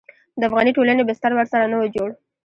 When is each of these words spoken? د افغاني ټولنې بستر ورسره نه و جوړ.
د 0.39 0.41
افغاني 0.49 0.71
ټولنې 0.77 1.03
بستر 1.09 1.31
ورسره 1.35 1.65
نه 1.71 1.77
و 1.79 1.83
جوړ. 1.95 2.09